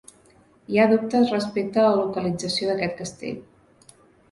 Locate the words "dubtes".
0.93-1.33